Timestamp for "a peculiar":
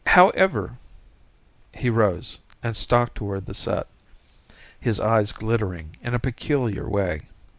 6.15-6.89